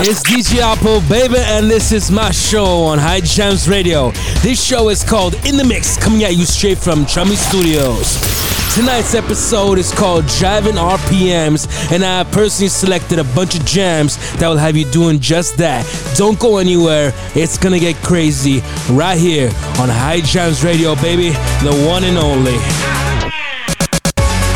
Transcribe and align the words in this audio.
It's 0.00 0.22
DJ 0.22 0.60
Apple, 0.60 1.00
baby, 1.08 1.36
and 1.38 1.70
this 1.70 1.92
is 1.92 2.10
my 2.10 2.30
show 2.30 2.84
on 2.84 2.98
High 2.98 3.20
Jams 3.20 3.68
Radio. 3.68 4.10
This 4.42 4.62
show 4.62 4.88
is 4.88 5.04
called 5.04 5.34
In 5.44 5.56
the 5.56 5.64
Mix, 5.64 5.96
coming 5.96 6.24
at 6.24 6.34
you 6.36 6.46
straight 6.46 6.78
from 6.78 7.04
Chummy 7.06 7.36
Studios. 7.36 8.47
Tonight's 8.78 9.16
episode 9.16 9.76
is 9.76 9.92
called 9.92 10.24
Driving 10.38 10.76
RPMs, 10.76 11.66
and 11.90 12.04
I 12.04 12.22
personally 12.22 12.68
selected 12.68 13.18
a 13.18 13.24
bunch 13.24 13.58
of 13.58 13.64
jams 13.64 14.16
that 14.34 14.46
will 14.46 14.56
have 14.56 14.76
you 14.76 14.84
doing 14.92 15.18
just 15.18 15.56
that. 15.56 15.84
Don't 16.16 16.38
go 16.38 16.58
anywhere, 16.58 17.12
it's 17.34 17.58
gonna 17.58 17.80
get 17.80 17.96
crazy 18.04 18.62
right 18.92 19.18
here 19.18 19.48
on 19.80 19.88
High 19.88 20.20
Jams 20.20 20.62
Radio, 20.62 20.94
baby, 20.94 21.30
the 21.66 21.74
one 21.90 22.04
and 22.04 22.18
only. 22.18 22.54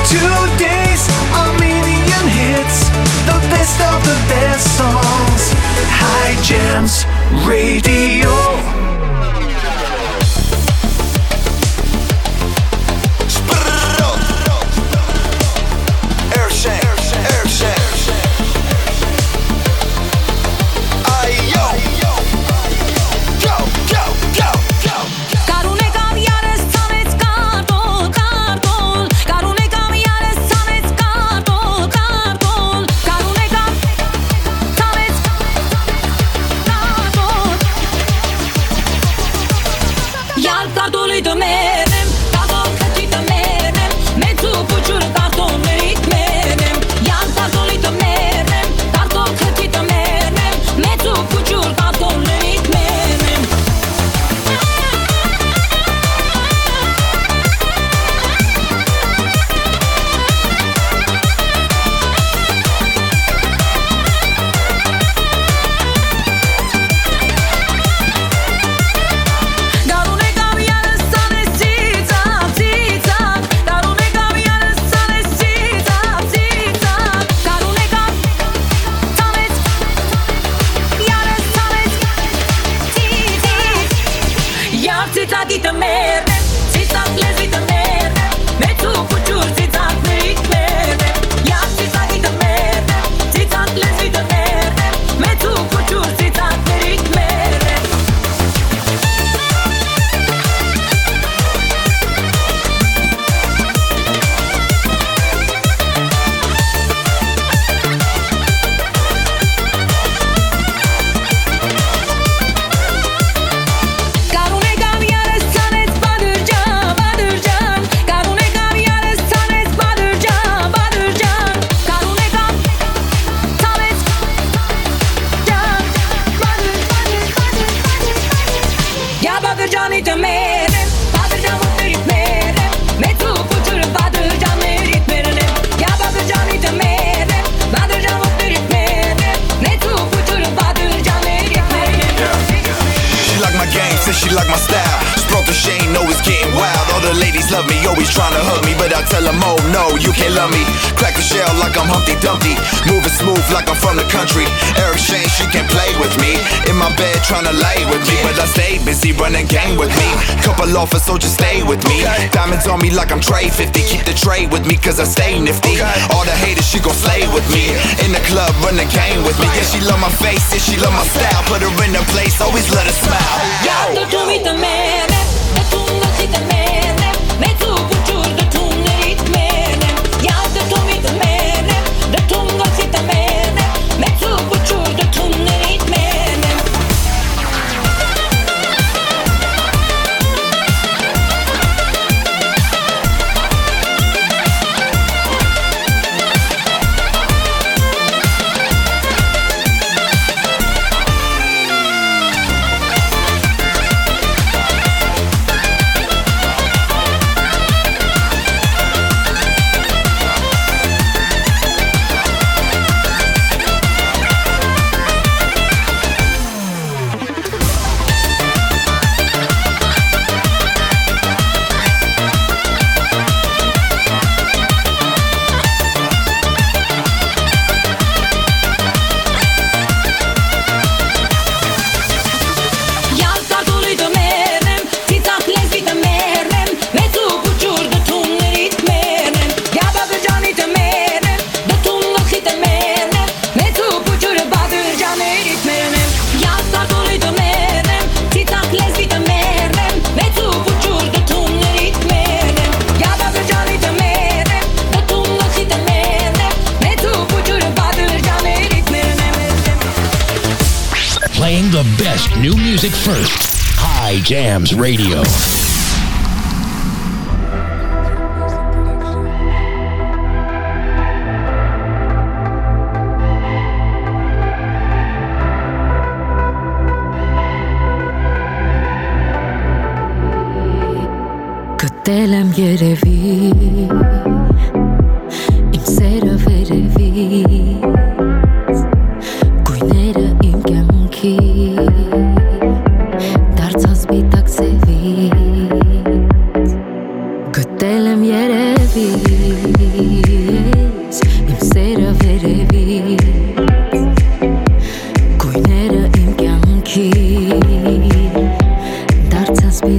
Two 0.07 0.39
days, 0.55 1.03
a 1.34 1.59
million 1.59 2.25
hits, 2.31 2.87
the 3.27 3.39
best 3.51 3.81
of 3.81 4.05
the 4.07 4.15
best 4.31 4.79
songs. 4.79 5.51
High 5.98 6.41
Jams 6.45 7.05
Radio. 7.45 8.72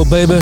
baby. 0.08 0.38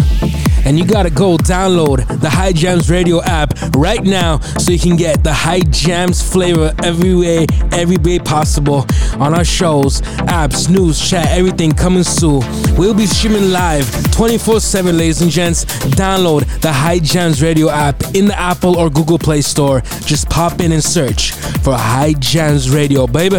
And 0.64 0.78
you 0.78 0.84
gotta 0.84 1.10
go 1.10 1.36
download 1.36 2.20
the 2.20 2.28
High 2.28 2.52
Jams 2.52 2.90
Radio 2.90 3.22
app 3.22 3.54
right 3.76 4.02
now 4.02 4.40
so 4.40 4.72
you 4.72 4.78
can 4.78 4.96
get 4.96 5.22
the 5.22 5.32
High 5.32 5.60
Jams 5.60 6.20
flavor 6.20 6.72
every 6.82 7.14
way, 7.14 7.46
every 7.70 7.96
way 7.98 8.18
possible 8.18 8.84
on 9.20 9.32
our 9.32 9.44
shows, 9.44 10.00
apps, 10.26 10.68
news, 10.68 10.98
chat, 10.98 11.28
everything 11.28 11.70
coming 11.70 12.02
soon. 12.02 12.42
We'll 12.76 12.94
be 12.94 13.06
streaming 13.06 13.52
live 13.52 13.88
24 14.12 14.60
7, 14.60 14.96
ladies 14.96 15.22
and 15.22 15.30
gents. 15.30 15.64
Download 15.94 16.44
the 16.60 16.72
High 16.72 16.98
Jams 16.98 17.42
Radio 17.42 17.70
app 17.70 18.02
in 18.14 18.26
the 18.26 18.38
Apple 18.38 18.76
or 18.76 18.90
Google 18.90 19.18
Play 19.18 19.42
Store. 19.42 19.82
Just 20.04 20.28
pop 20.28 20.60
in 20.60 20.72
and 20.72 20.82
search 20.82 21.32
for 21.62 21.74
High 21.74 22.14
Jams 22.14 22.70
Radio, 22.70 23.06
baby. 23.06 23.38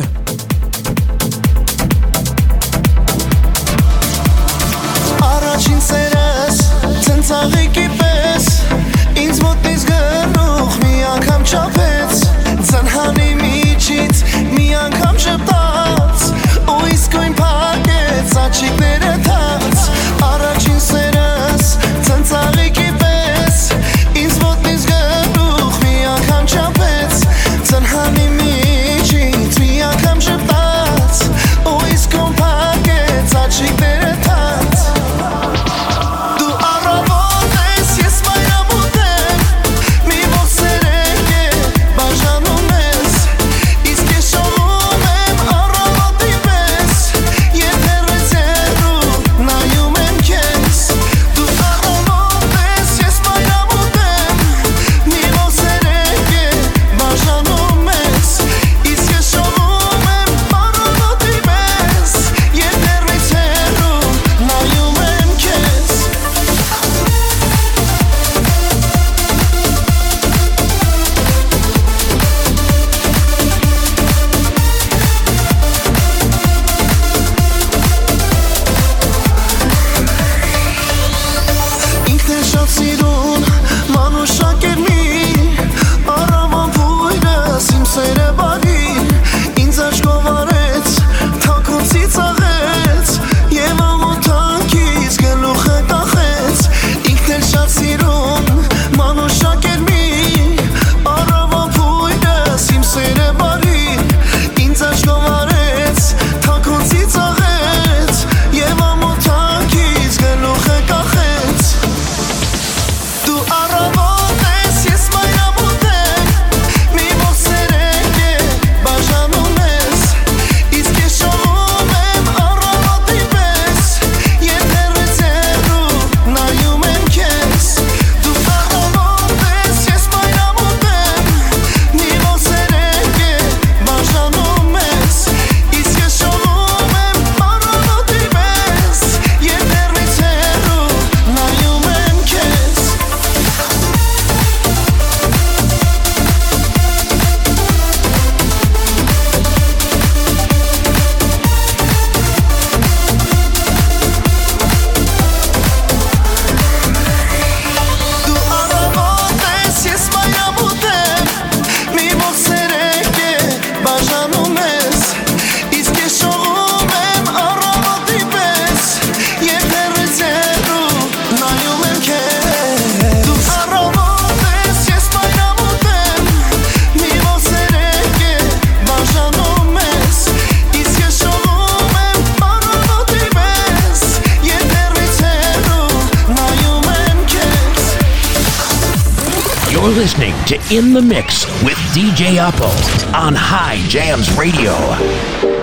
to 190.48 190.56
In 190.74 190.94
the 190.94 191.01
Mix 191.01 191.46
with 191.62 191.75
DJ 191.94 192.38
Upo 192.38 192.68
on 193.13 193.34
High 193.36 193.86
Jams 193.89 194.38
Radio. 194.38 195.57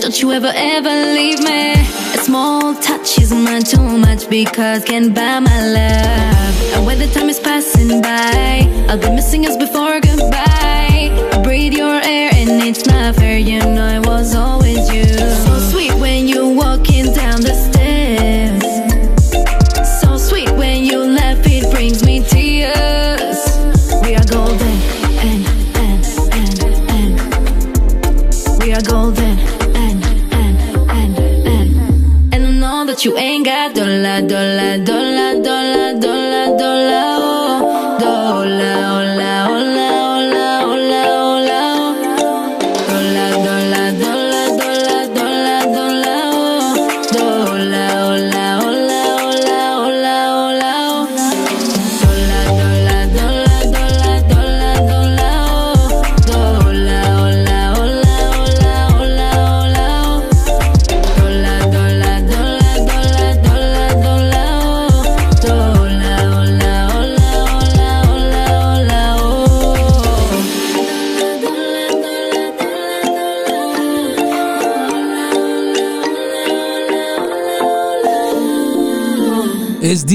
Don't 0.00 0.20
you 0.20 0.32
ever, 0.32 0.52
ever 0.54 1.14
leave 1.14 1.40
me. 1.42 1.72
A 2.14 2.18
small 2.18 2.74
touch 2.74 3.18
is 3.18 3.32
mine 3.32 3.62
too 3.62 3.98
much 3.98 4.28
Because 4.28 4.84
can't 4.84 5.14
buy 5.14 5.40
my 5.40 5.60
love. 5.78 6.74
And 6.74 6.86
when 6.86 6.98
the 6.98 7.06
time 7.08 7.28
is 7.28 7.38
passing 7.38 8.02
by 8.02 8.68
I'll 8.88 8.98
be 8.98 9.10
missing 9.10 9.46
us 9.46 9.56
before 9.56 10.00
goodbye. 10.00 11.10
I 11.32 11.40
breathe 11.42 11.74
your 11.74 12.00
air 12.02 12.30
and 12.34 12.50
it's 12.62 12.86
not 12.86 13.14
fair, 13.16 13.38
yeah 13.38 13.53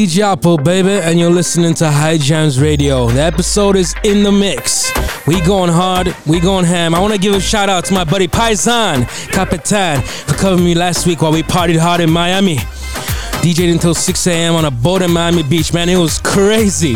DJ 0.10 0.24
Apple, 0.24 0.58
baby, 0.58 0.89
and 0.89 1.20
you're 1.20 1.30
listening 1.30 1.75
to 1.75 1.88
High 1.88 2.18
Jams 2.18 2.60
Radio. 2.60 3.10
The 3.10 3.22
episode 3.22 3.75
is 3.75 3.94
in 4.04 4.24
the 4.24 4.32
mix. 4.32 4.92
We 5.28 5.39
going 5.42 5.70
hard, 5.70 6.16
we 6.25 6.39
going 6.39 6.66
ham. 6.66 6.96
I 6.96 7.00
want 7.00 7.13
to 7.13 7.20
give 7.20 7.36
a 7.36 7.39
shout 7.39 7.70
out 7.70 7.86
to 7.86 7.94
my 7.94 8.06
buddy 8.06 8.28
Paisan 8.28 9.08
Capitan 9.32 10.01
for 10.01 10.34
covering 10.34 10.66
me 10.66 10.74
last 10.74 11.06
week 11.06 11.22
while 11.22 11.32
we 11.32 11.44
partied 11.44 11.78
hard 11.78 12.01
in 12.01 12.10
Miami. 12.10 12.56
DJed 12.56 13.72
until 13.72 13.94
6 13.94 14.25
a.m. 14.25 14.56
on 14.56 14.66
a 14.66 14.72
boat 14.72 15.04
in 15.04 15.12
Miami 15.12 15.44
Beach, 15.44 15.75
man. 15.75 15.88
It 15.89 15.98
was 15.98 16.18
crazy. 16.18 16.96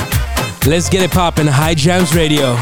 Let's 0.65 0.89
get 0.89 1.03
it 1.03 1.11
poppin', 1.11 1.45
High 1.45 1.75
Jams 1.75 2.15
Radio. 2.15 2.57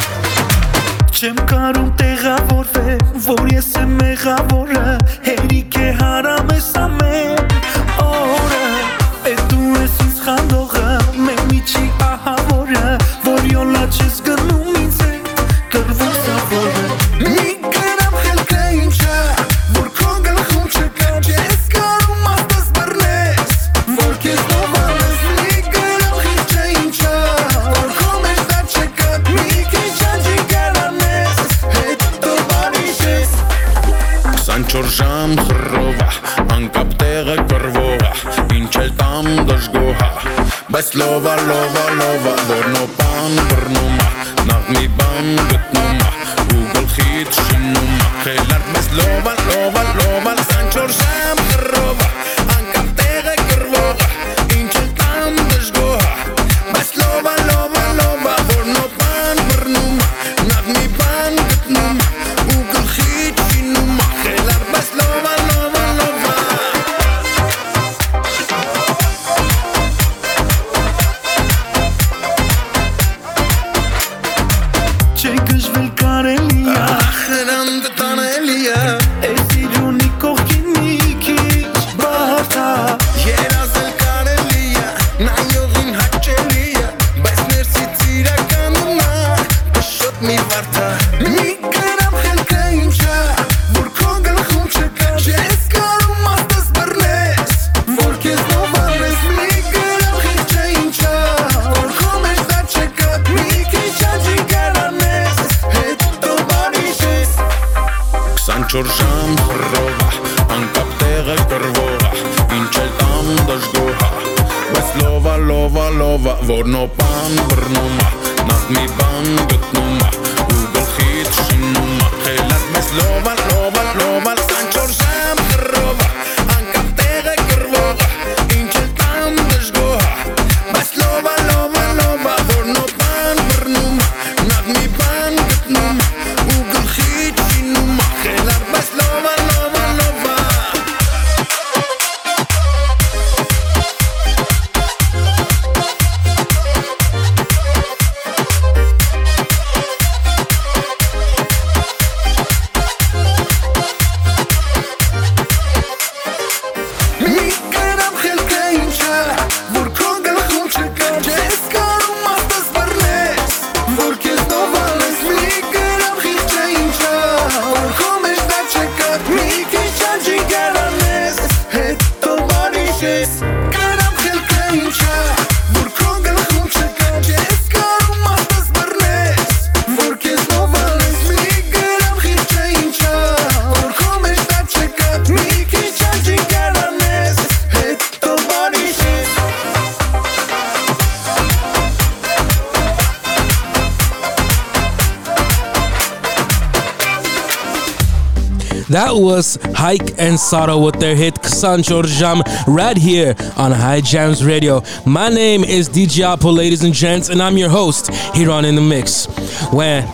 And 200.32 200.40
Sara 200.40 200.78
with 200.78 200.98
their 200.98 201.14
hit 201.14 201.36
Ksan 201.36 201.80
Jorjam 201.80 202.42
right 202.66 202.96
here 202.96 203.36
on 203.58 203.74
High 203.74 204.00
Jams 204.00 204.46
Radio. 204.46 204.82
My 205.06 205.28
name 205.28 205.66
is 205.66 205.90
DJ 205.90 206.24
Apple, 206.24 206.54
ladies 206.54 206.86
and 206.86 206.94
gents, 206.94 207.28
and 207.28 207.42
I'm 207.42 207.58
your 207.58 207.68
host 207.68 208.14
here 208.34 208.50
on 208.50 208.64
In 208.64 208.76
the 208.76 208.82
Mix. 208.82 209.26
When 209.74 210.06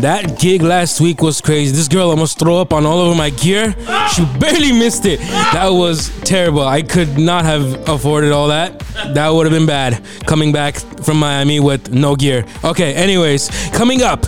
that 0.00 0.38
gig 0.38 0.62
last 0.62 1.00
week 1.00 1.20
was 1.20 1.40
crazy. 1.40 1.74
This 1.74 1.88
girl 1.88 2.10
almost 2.10 2.38
threw 2.38 2.56
up 2.56 2.72
on 2.72 2.86
all 2.86 2.98
over 2.98 3.16
my 3.16 3.30
gear. 3.30 3.74
She 4.14 4.24
barely 4.38 4.72
missed 4.72 5.04
it. 5.04 5.18
That 5.52 5.70
was 5.70 6.10
terrible. 6.20 6.62
I 6.62 6.82
could 6.82 7.18
not 7.18 7.44
have 7.44 7.88
afforded 7.88 8.32
all 8.32 8.48
that. 8.48 8.78
That 9.14 9.28
would 9.30 9.46
have 9.46 9.52
been 9.52 9.66
bad. 9.66 10.02
Coming 10.26 10.52
back 10.52 10.76
from 11.02 11.18
Miami 11.18 11.60
with 11.60 11.92
no 11.92 12.16
gear. 12.16 12.44
Okay, 12.64 12.94
anyways, 12.94 13.48
coming 13.72 14.02
up, 14.02 14.26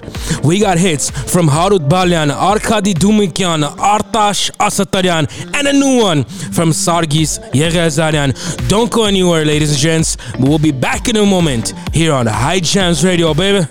we 0.48 0.60
got 0.60 0.78
hits 0.78 1.10
from 1.10 1.46
Harut 1.46 1.90
Balyan, 1.90 2.30
Arkady 2.30 2.94
Dumikyan, 2.94 3.62
Artash 3.76 4.50
Asataryan, 4.52 5.28
and 5.54 5.68
a 5.68 5.72
new 5.74 6.02
one 6.02 6.24
from 6.24 6.70
Sargis 6.70 7.38
Yeghazaryan. 7.52 8.32
Don't 8.68 8.90
go 8.90 9.04
anywhere, 9.04 9.44
ladies 9.44 9.72
and 9.72 9.78
gents. 9.78 10.16
We'll 10.38 10.58
be 10.58 10.72
back 10.72 11.10
in 11.10 11.16
a 11.16 11.26
moment 11.26 11.74
here 11.92 12.14
on 12.14 12.26
High 12.26 12.60
Jams 12.60 13.04
Radio, 13.04 13.34
baby. 13.34 13.68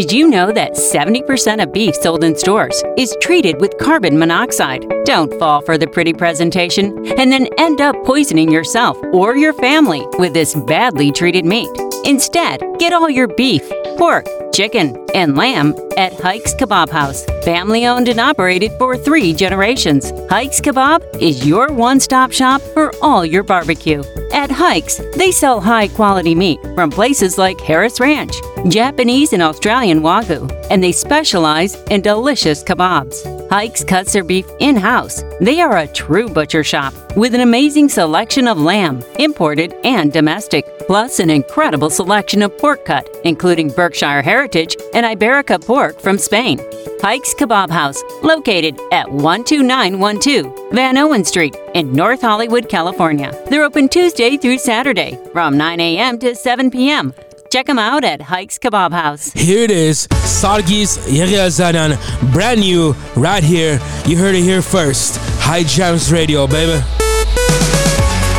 Did 0.00 0.12
you 0.12 0.28
know 0.30 0.50
that 0.50 0.76
70% 0.76 1.62
of 1.62 1.74
beef 1.74 1.94
sold 1.94 2.24
in 2.24 2.34
stores 2.34 2.82
is 2.96 3.14
treated 3.20 3.60
with 3.60 3.76
carbon 3.76 4.18
monoxide? 4.18 4.86
Don't 5.04 5.30
fall 5.38 5.60
for 5.60 5.76
the 5.76 5.86
pretty 5.86 6.14
presentation 6.14 7.06
and 7.18 7.30
then 7.30 7.48
end 7.58 7.82
up 7.82 7.94
poisoning 8.06 8.50
yourself 8.50 8.96
or 9.12 9.36
your 9.36 9.52
family 9.52 10.06
with 10.18 10.32
this 10.32 10.54
badly 10.54 11.12
treated 11.12 11.44
meat. 11.44 11.68
Instead, 12.06 12.62
get 12.78 12.94
all 12.94 13.10
your 13.10 13.28
beef, 13.28 13.62
pork, 13.98 14.24
chicken, 14.54 14.96
and 15.14 15.36
lamb 15.36 15.74
at 15.98 16.14
Hikes 16.14 16.54
Kebab 16.54 16.88
House. 16.88 17.26
Family 17.44 17.86
owned 17.86 18.08
and 18.08 18.20
operated 18.20 18.72
for 18.78 18.96
three 18.96 19.34
generations. 19.34 20.12
Hikes 20.30 20.62
Kebab 20.62 21.02
is 21.20 21.46
your 21.46 21.70
one 21.72 22.00
stop 22.00 22.32
shop 22.32 22.62
for 22.72 22.90
all 23.02 23.26
your 23.26 23.42
barbecue. 23.42 24.02
At 24.32 24.50
Hikes, 24.50 25.00
they 25.16 25.30
sell 25.30 25.60
high 25.60 25.88
quality 25.88 26.34
meat 26.34 26.60
from 26.74 26.90
places 26.90 27.36
like 27.36 27.60
Harris 27.60 28.00
Ranch, 28.00 28.34
Japanese 28.68 29.32
and 29.32 29.42
Australian 29.42 30.00
Wagyu, 30.00 30.50
and 30.70 30.84
they 30.84 30.92
specialize 30.92 31.76
in 31.84 32.02
delicious 32.02 32.62
kebabs. 32.62 33.48
Hikes 33.48 33.82
cuts 33.82 34.12
their 34.12 34.22
beef 34.22 34.46
in 34.60 34.76
house. 34.76 35.24
They 35.40 35.60
are 35.60 35.78
a 35.78 35.86
true 35.88 36.28
butcher 36.28 36.62
shop 36.62 36.94
with 37.16 37.34
an 37.34 37.40
amazing 37.40 37.88
selection 37.88 38.46
of 38.46 38.60
lamb, 38.60 39.02
imported 39.18 39.74
and 39.82 40.12
domestic, 40.12 40.66
plus 40.86 41.18
an 41.20 41.30
incredible 41.30 41.90
selection 41.90 42.42
of 42.42 42.56
pork 42.58 42.84
cut, 42.84 43.08
including 43.24 43.70
Berkshire 43.70 44.22
Heritage 44.22 44.76
and 44.94 45.06
Iberica 45.06 45.64
pork 45.64 45.98
from 45.98 46.18
Spain. 46.18 46.60
Hikes 47.00 47.34
Kebab 47.34 47.70
House, 47.70 48.02
located 48.22 48.78
at 48.92 49.06
12912 49.06 50.70
Vanowen 50.70 51.26
Street 51.26 51.56
in 51.74 51.92
North 51.92 52.20
Hollywood, 52.20 52.68
California. 52.68 53.32
They're 53.48 53.64
open 53.64 53.88
Tuesday 53.88 54.36
through 54.36 54.58
Saturday 54.58 55.18
from 55.32 55.56
9 55.56 55.80
a.m. 55.80 56.18
to 56.18 56.34
7 56.34 56.70
p.m. 56.70 57.14
Check 57.50 57.66
them 57.66 57.80
out 57.80 58.04
at 58.04 58.22
Hikes 58.22 58.58
Kebab 58.58 58.92
House. 58.92 59.32
Here 59.32 59.64
it 59.64 59.72
is, 59.72 60.06
Sargis 60.08 60.98
Yeghazaryan, 61.08 61.98
brand 62.32 62.60
new, 62.60 62.94
right 63.16 63.42
here. 63.42 63.80
You 64.06 64.16
heard 64.16 64.36
it 64.36 64.44
here 64.44 64.62
first. 64.62 65.16
High 65.40 65.64
Jams 65.64 66.12
Radio, 66.12 66.46
baby. 66.46 66.80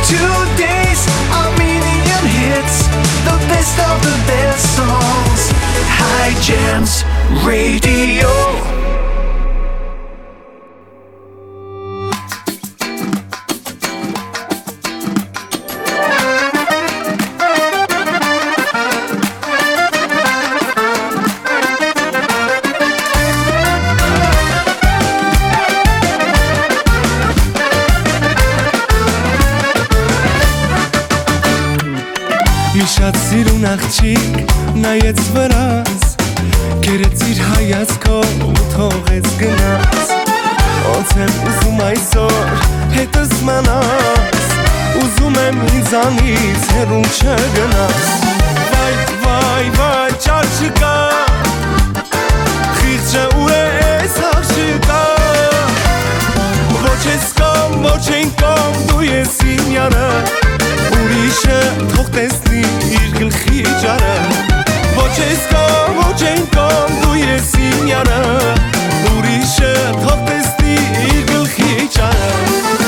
Two 0.08 0.16
days, 0.56 1.06
a 1.28 1.44
million 1.60 2.24
hits, 2.24 2.86
the 3.28 3.36
best 3.52 3.78
of 3.80 4.00
the 4.00 4.16
best 4.26 4.76
songs. 4.76 5.50
High 5.92 6.32
Jams 6.40 7.04
Radio. 7.44 8.81
Աղջիկ 33.92 34.52
նայեց 34.80 35.18
վրաս 35.34 36.04
Կերեց 36.84 37.24
իր 37.28 37.40
հայացքով 37.44 38.44
ու 38.46 38.52
թողեց 38.72 39.26
գնաց 39.36 40.12
Ոնց 40.86 41.12
եմ 41.24 41.34
ուզում 41.50 41.82
այսօր 41.86 42.54
հետս 42.94 43.34
մնաս 43.48 44.46
Ուզում 45.02 45.36
եմ 45.42 45.60
ինձանից 45.74 46.70
հեռուն 46.76 47.04
չգնաս 47.18 48.08
Վայ, 48.70 48.94
վայ, 49.26 49.68
վայ, 49.76 50.08
ճար 50.24 50.48
չկա 50.56 50.94
Խիղճը 52.78 53.26
ու 53.42 53.50
է 53.58 53.62
այս 53.90 54.18
աղջիկա 54.30 55.02
Ոչ 56.80 56.98
ես 57.10 57.28
կom, 57.42 57.78
ոչ 57.90 58.02
են 58.22 58.34
կom, 58.40 58.82
դու 58.88 59.04
ես 59.10 59.38
իմ 59.52 59.70
յարը 59.76 60.61
Ուրիշը 61.32 61.60
թող 61.92 62.08
տեսնի 62.12 62.58
իր 62.96 63.06
գլխի 63.14 63.62
ջարը 63.80 64.16
Ոչ 64.98 65.14
ես 65.22 65.46
կom, 65.54 65.96
ոչ 66.02 66.26
են 66.28 66.44
կom, 66.52 66.92
դու 67.06 67.16
ես 67.22 67.54
իմ 67.70 67.88
յարը 67.88 68.20
Ուրիշը 69.14 69.72
թող 70.02 70.22
տեսնի 70.28 70.78
իր 71.08 71.26
գլխի 71.32 71.90
ջարը 71.96 72.81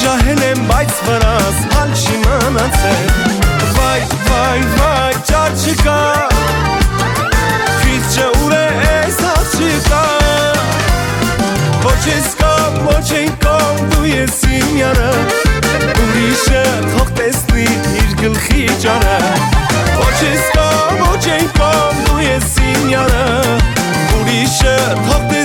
ջահել 0.00 0.38
եմ, 0.46 0.60
բայց 0.64 0.92
վրաս 1.04 1.56
հալ 1.74 1.90
չի 1.92 2.14
մնացել 2.22 3.00
Վայ, 3.76 3.98
վայ, 4.28 4.60
վայ, 4.76 5.10
ճար 5.28 5.56
չկա 5.60 5.96
Քից 7.82 8.14
չէ 8.14 8.28
ուր 8.44 8.54
է 8.56 8.62
ես 8.84 9.18
հալ 9.26 9.50
չկա 9.66 10.00
Ոչ 11.84 11.98
ես 12.06 12.30
կամ, 12.40 12.78
ոչ 12.86 13.10
են 13.20 13.36
կամ, 13.44 13.82
դու 13.92 14.08
ես 14.08 14.40
իմ 14.60 14.72
յարը 14.80 15.12
Ուրիշը 16.06 16.64
թող 16.86 17.12
տեսնի 17.20 17.68
իր 18.04 18.16
գլխի 18.22 18.66
ճարը 18.86 19.20
Ոչ 20.00 20.16
ես 20.24 20.48
կամ, 20.56 21.04
ոչ 21.04 21.24
են 21.36 21.52
կամ, 21.60 22.02
դու 22.08 22.24
ես 22.24 22.50
իմ 22.70 22.88
յարը 22.94 23.28
Ուրիշը 24.20 24.76
թող 24.96 25.20
տեսնի 25.20 25.39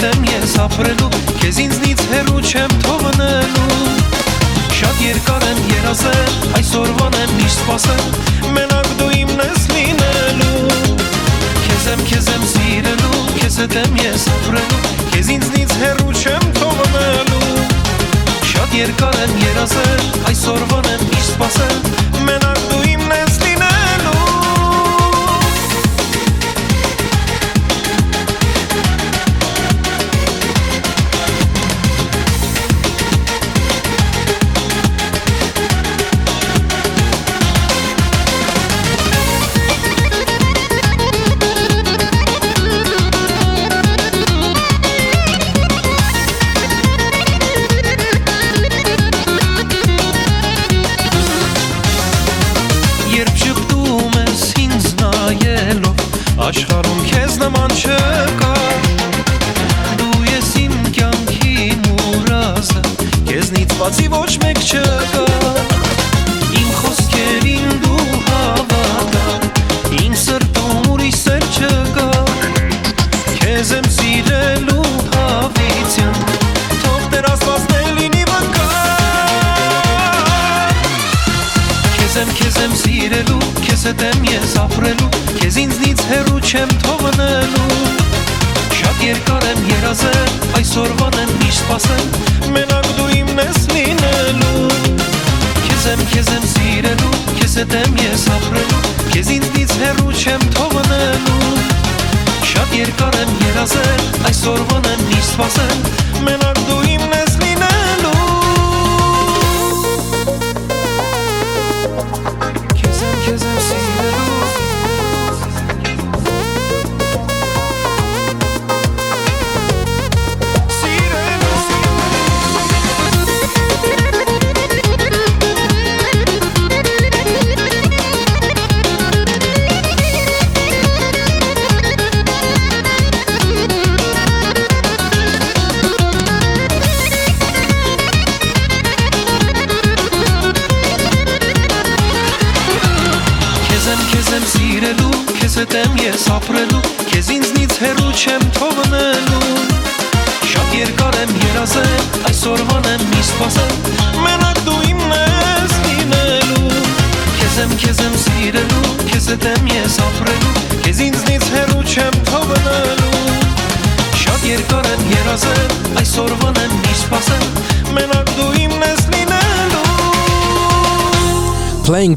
գիտեմ 0.00 0.22
ես 0.24 0.52
ապրելու 0.62 1.08
Քեզ 1.42 1.56
ինձնից 1.60 2.02
հեռու 2.08 2.38
չեմ 2.40 2.70
թողնելու 2.86 3.88
Շատ 4.78 5.02
երկար 5.04 5.44
եմ 5.44 5.58
երազել, 5.74 6.30
այսօրվան 6.56 7.18
եմ 7.20 7.34
միշտ 7.36 7.60
սպասել 7.60 8.54
Մենակ 8.56 8.88
դու 9.00 9.10
իմն 9.18 9.42
ես 9.44 9.66
լինելու 9.74 10.78
Քեզ 11.66 11.84
եմ, 11.92 12.04
քեզ 12.12 12.30
եմ 12.32 12.46
սիրելու, 12.54 13.20
քեզ 13.34 13.60
հետ 13.60 13.76
եմ 13.82 14.00
ես 14.00 14.24
ապրելու 14.38 14.80
Քեզ 15.10 15.30
ինձնից 15.36 15.76
հեռու 15.82 16.16
չեմ 16.22 16.48
թողնելու 16.62 17.68
Շատ 18.54 18.78
երկար 18.80 19.20
եմ 19.26 19.36
երազել, 19.44 20.08
այսօրվան 20.32 20.90
եմ 20.94 21.06
միշտ 21.12 21.36
սպասել 21.36 21.78
Մենակ 22.30 22.59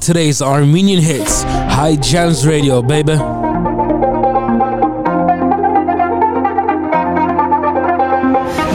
today's 0.03 0.41
Armenian 0.41 1.01
hits, 1.01 1.43
High 1.43 1.95
Jams 1.95 2.45
Radio, 2.45 2.81
baby. 2.81 3.15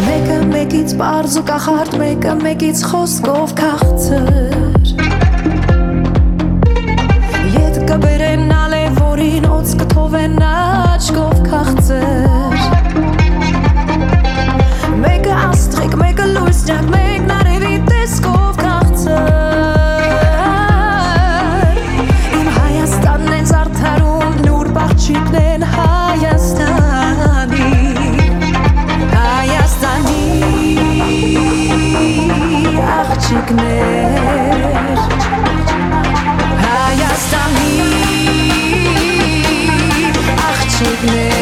Մեկը 0.07 0.39
մեկից 0.55 0.95
բարձ 1.01 1.37
ու 1.41 1.43
կախարդ, 1.51 1.97
մեկը 2.01 2.33
մեկից 2.41 2.85
խոսքով 2.93 3.53
քաղցր 3.61 4.95
Ետ 7.59 7.77
կբերեն 7.91 8.49
ալե, 8.63 8.85
որին 9.03 9.51
օծ 9.59 9.75
կթովեն 9.83 10.39
աչկով 10.49 11.37
քաղցր 11.51 12.57
Մեկը 15.05 15.37
աստղիկ, 15.51 16.01
մեկը 16.07 16.33
լույս 16.39 16.65
ճակ, 16.71 17.08
with 41.03 41.13
me. 41.13 41.38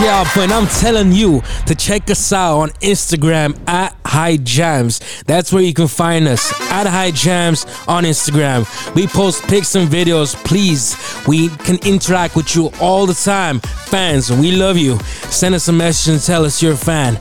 Yeah, 0.00 0.28
and 0.38 0.52
I'm 0.52 0.66
telling 0.66 1.12
you 1.12 1.40
to 1.66 1.74
check 1.74 2.10
us 2.10 2.32
out 2.32 2.58
on 2.58 2.70
Instagram 2.80 3.56
at 3.68 3.96
High 4.04 4.38
Jams. 4.38 5.00
That's 5.24 5.52
where 5.52 5.62
you 5.62 5.72
can 5.72 5.86
find 5.86 6.26
us 6.26 6.52
at 6.70 6.88
High 6.88 7.12
Jams 7.12 7.64
on 7.86 8.02
Instagram. 8.02 8.66
We 8.96 9.06
post 9.06 9.44
pics 9.44 9.76
and 9.76 9.88
videos. 9.88 10.34
Please, 10.44 10.96
we 11.28 11.48
can 11.48 11.78
interact 11.86 12.34
with 12.34 12.56
you 12.56 12.70
all 12.80 13.06
the 13.06 13.14
time. 13.14 13.60
Fans, 13.60 14.32
we 14.32 14.50
love 14.52 14.76
you. 14.76 14.98
Send 15.30 15.54
us 15.54 15.68
a 15.68 15.72
message 15.72 16.12
and 16.12 16.22
tell 16.22 16.44
us 16.44 16.60
you're 16.60 16.72
a 16.72 16.76
fan. 16.76 17.16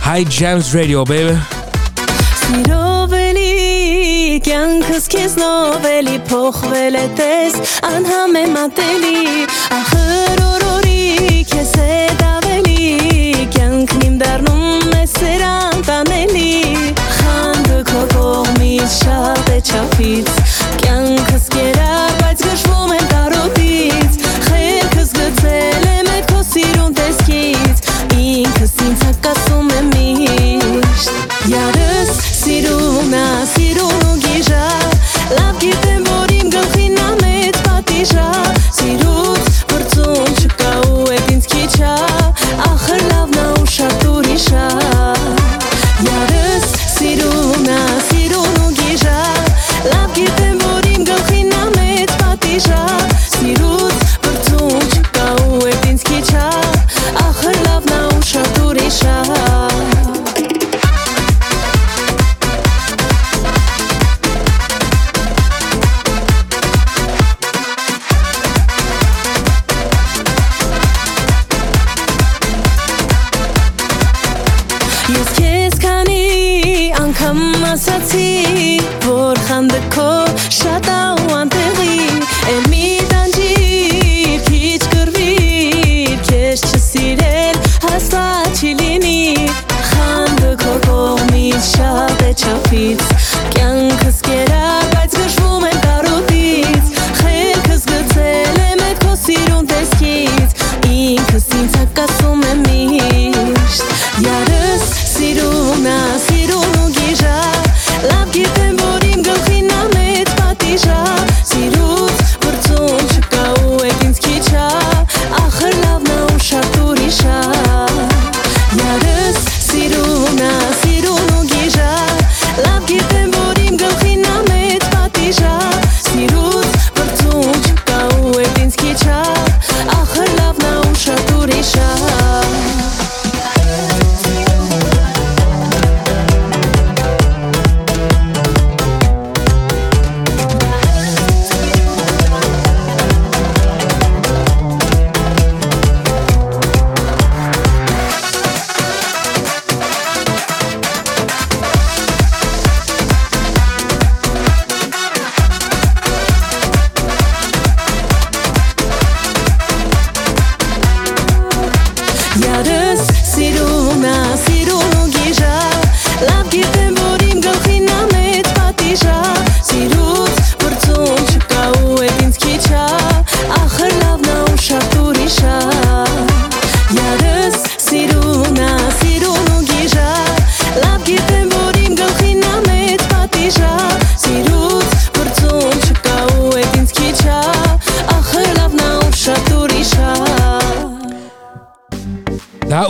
High 0.00 0.24
Jams 0.24 0.74
Radio, 0.74 1.04
baby. 1.04 1.38
Քեզ 11.48 11.70
հետ 11.80 12.22
ավելի 12.26 13.46
կյանքն 13.54 14.02
իմ 14.06 14.16
դառնում 14.20 14.94
է 14.98 15.04
սերան 15.12 15.84
տանելի 15.86 16.50
խանդը 17.18 17.78
քո 17.90 18.02
կողմից 18.12 18.96
շատ 18.96 19.50
է 19.54 19.58
չափից 19.70 20.32
կյանքս 20.82 21.46
կերա 21.54 21.94
բայց 22.20 22.44
գժվում 22.48 22.94
եմ 22.98 23.06
տարոտից 23.14 24.18
խելքս 24.48 25.14
գցել 25.20 25.88
եմ 25.94 26.12
այդ 26.16 26.30
քո 26.32 26.44
սիրուն 26.50 26.98
տեսքից 27.00 27.84
ինքս 28.26 28.76
ինձ 28.88 29.06
հակասում 29.08 29.72
եմ 29.78 29.92
միշտ 29.94 31.36
Յարս 31.54 32.14
սիրուն 32.42 33.18
ա 33.22 33.28
սիրուն 33.54 34.08
ու 34.12 34.18
գիժա 34.26 34.66
լավ 35.38 35.64
գիտեմ 35.64 36.12
որ 36.12 36.28
կանդը 38.08 38.47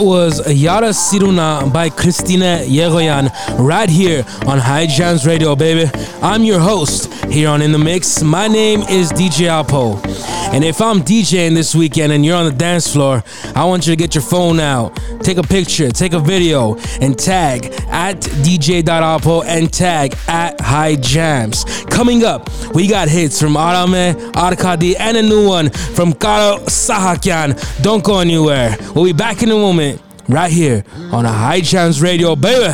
was 0.09 0.51
Yara 0.51 0.87
Siruna 0.87 1.71
by 1.71 1.87
Christina 1.87 2.61
Yegoyan 2.63 3.29
right 3.59 3.87
here 3.87 4.25
on 4.47 4.57
High 4.57 4.87
Jams 4.87 5.27
Radio, 5.27 5.55
baby. 5.55 5.87
I'm 6.23 6.43
your 6.43 6.59
host 6.59 7.13
here 7.25 7.47
on 7.47 7.61
In 7.61 7.71
the 7.71 7.77
Mix. 7.77 8.23
My 8.23 8.47
name 8.47 8.81
is 8.89 9.11
DJ 9.11 9.45
Alpo. 9.47 10.03
And 10.51 10.63
if 10.63 10.81
I'm 10.81 11.01
DJing 11.01 11.53
this 11.53 11.75
weekend 11.75 12.11
and 12.11 12.25
you're 12.25 12.35
on 12.35 12.45
the 12.45 12.51
dance 12.51 12.91
floor, 12.91 13.23
I 13.53 13.65
want 13.65 13.85
you 13.85 13.93
to 13.93 13.95
get 13.95 14.15
your 14.15 14.23
phone 14.23 14.59
out, 14.59 14.99
take 15.21 15.37
a 15.37 15.43
picture, 15.43 15.91
take 15.91 16.13
a 16.13 16.19
video, 16.19 16.75
and 17.01 17.17
tag 17.17 17.71
at 17.89 18.17
DJ.alpo 18.17 19.43
and 19.45 19.71
tag 19.71 20.15
at 20.27 20.59
High 20.61 20.95
Jams. 20.95 21.65
Coming 21.89 22.23
up, 22.23 22.49
we 22.73 22.87
got 22.87 23.07
hits 23.09 23.39
from 23.41 23.53
Arame, 23.53 24.13
Arkadi, 24.33 24.95
and 24.99 25.17
a 25.17 25.21
new 25.21 25.47
one 25.47 25.69
from 25.69 26.13
Karo 26.13 26.59
Sahakyan. 26.65 27.81
Don't 27.81 28.03
go 28.03 28.19
anywhere. 28.19 28.77
We'll 28.95 29.05
be 29.05 29.13
back 29.13 29.43
in 29.43 29.49
a 29.51 29.55
moment, 29.55 30.01
right 30.27 30.51
here 30.51 30.83
on 31.11 31.25
a 31.25 31.31
High 31.31 31.61
Jams 31.61 32.01
Radio, 32.01 32.35
baby. 32.35 32.73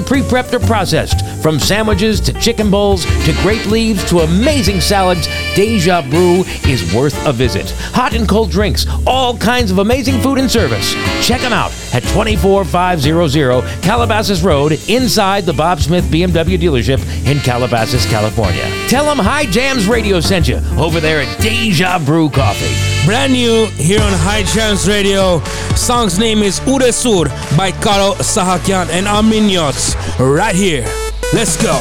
pre 0.00 0.20
prepped 0.22 0.52
or 0.54 0.60
processed. 0.60 1.26
From 1.42 1.58
sandwiches 1.58 2.20
to 2.20 2.32
chicken 2.34 2.70
bowls 2.70 3.04
to 3.24 3.32
grape 3.42 3.66
leaves 3.66 4.04
to 4.08 4.20
amazing 4.20 4.80
salads, 4.80 5.26
Deja 5.54 6.02
Brew 6.08 6.44
is 6.66 6.94
worth 6.94 7.26
a 7.26 7.32
visit. 7.32 7.70
Hot 7.92 8.14
and 8.14 8.28
cold 8.28 8.50
drinks, 8.50 8.86
all 9.06 9.36
kinds 9.36 9.70
of 9.70 9.78
amazing 9.78 10.20
food 10.20 10.38
and 10.38 10.50
service. 10.50 10.94
Check 11.20 11.40
them 11.40 11.52
out 11.52 11.72
at 11.92 12.02
24500 12.04 13.82
Calabasas 13.82 14.42
Road 14.42 14.78
inside 14.88 15.44
the 15.44 15.52
Bob 15.52 15.80
Smith 15.80 16.04
BMW 16.04 16.58
dealership 16.58 17.00
in 17.26 17.38
Calabasas, 17.40 18.06
California. 18.06 18.64
Tell 18.88 19.04
them 19.04 19.18
High 19.18 19.46
Jams 19.46 19.86
Radio 19.86 20.20
sent 20.20 20.48
you 20.48 20.60
over 20.78 21.00
there 21.00 21.20
at 21.20 21.40
Deja 21.40 21.98
Brew 21.98 22.30
Coffee. 22.30 22.91
Brand 23.04 23.32
new 23.32 23.66
here 23.66 24.00
on 24.00 24.12
High 24.12 24.44
Jams 24.44 24.86
Radio. 24.86 25.40
Song's 25.74 26.20
name 26.20 26.38
is 26.38 26.60
Uresur 26.60 27.26
by 27.56 27.72
Karo 27.72 28.14
Sahakyan 28.22 28.90
and 28.90 29.06
Arminios. 29.08 29.98
Right 30.20 30.54
here. 30.54 30.86
Let's 31.34 31.56
go. 31.58 31.74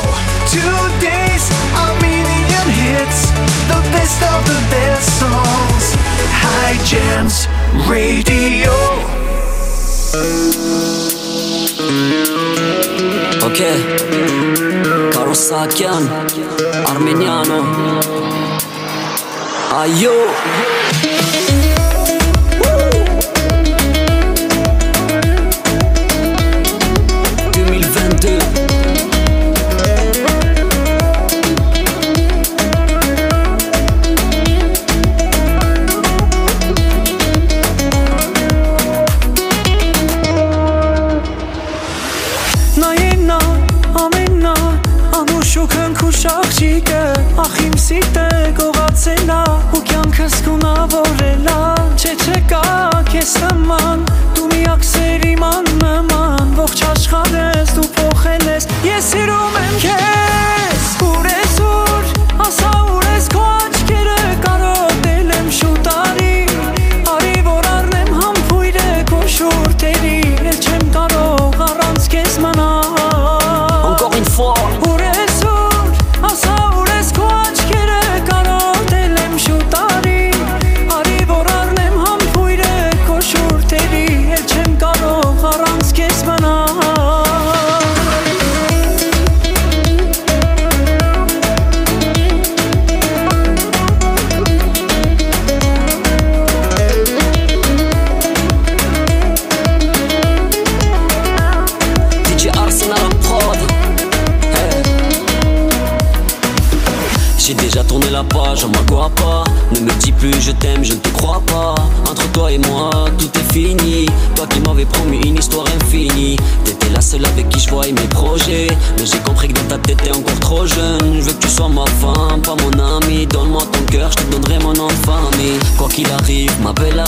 Today's 0.50 1.46
Armenian 1.78 2.68
hits, 2.74 3.30
the 3.70 3.78
best 3.94 4.18
of 4.34 4.42
the 4.50 4.58
best 4.74 5.20
songs. 5.22 5.94
High 6.42 6.82
Jams 6.90 7.46
Radio. 7.86 8.74
Okay. 13.46 13.78
Karo 15.14 15.38
Sahakyan, 15.38 16.10
Armeniano. 16.90 17.62
Ayo. 19.70 20.71
Նման 56.62 56.70
Ողջ 56.70 56.82
աշխարհս 56.86 57.72
դու 57.74 57.88
փոխել 57.96 58.46
ես, 58.52 58.68
ես 58.86 59.10
սիրում 59.16 59.58
եմ 59.64 59.80
քեզ 59.82 60.31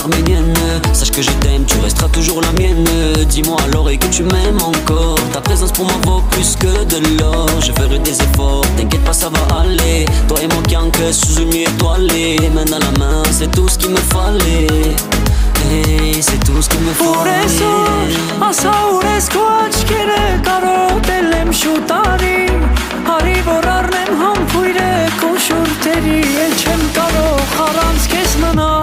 arménienne, 0.03 0.55
sache 0.93 1.11
que 1.11 1.23
je 1.23 1.31
t'aime, 1.41 1.65
tu 1.65 1.79
resteras 1.81 2.09
toujours 2.09 2.41
la 2.41 2.53
mienne. 2.53 2.85
Dis-moi 3.29 3.57
à 3.65 3.69
l'oreille 3.69 3.99
que 3.99 4.07
tu 4.07 4.23
m'aimes 4.23 4.61
encore. 4.63 5.19
Ta 5.33 5.41
présence 5.41 5.73
pour 5.73 5.85
moi 5.85 5.95
vaut 6.05 6.23
plus 6.31 6.57
que 6.57 6.85
de 6.85 7.19
l'or. 7.19 7.49
Je 7.61 7.73
ferai 7.73 7.99
des 7.99 8.17
efforts, 8.23 8.65
t'inquiète 8.77 9.05
pas, 9.05 9.13
ça 9.13 9.29
va 9.29 9.57
aller. 9.61 10.05
Toi 10.29 10.39
et 10.43 10.49
mon 10.49 10.63
que 10.91 11.13
sous 11.13 11.41
une 11.41 11.51
nuit 11.51 11.65
étoilée. 11.65 12.39
Main 12.55 12.65
dans 12.65 12.79
la 12.79 12.99
main, 12.99 13.23
c'est 13.31 13.51
tout 13.51 13.69
ce 13.69 13.79
qu'il 13.79 13.91
me 13.91 13.97
fallait. 13.97 14.67
Hey, 15.71 16.23
c'est 16.23 16.43
tout 16.45 16.61
ce 16.63 16.69
qu'il 16.69 16.81
me 16.81 16.93
fallait. 16.93 18.09
ասա 18.49 18.71
ուր 18.95 19.05
ես 19.09 19.27
քո 19.35 19.43
աչքերը 19.53 20.21
կարոտել 20.47 21.35
եմ 21.39 21.51
շուտ 21.61 21.93
արի 21.99 22.39
Արի 23.15 23.37
որ 23.49 23.69
առնեմ 23.75 24.23
համբույրը 24.23 24.91
քո 25.21 25.33
շուրթերի 25.49 26.19
Էլ 26.47 26.57
չեմ 26.63 26.85
կարող 26.97 27.57
առանց 27.69 28.09
քեզ 28.15 28.37
մնալ 28.45 28.82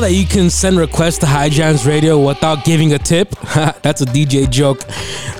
That 0.00 0.12
you 0.12 0.26
can 0.26 0.50
send 0.50 0.78
requests 0.78 1.18
to 1.18 1.26
High 1.26 1.48
Jams 1.48 1.86
Radio 1.86 2.18
without 2.18 2.64
giving 2.64 2.92
a 2.92 2.98
tip? 2.98 3.30
That's 3.82 4.00
a 4.00 4.06
DJ 4.06 4.48
joke. 4.48 4.80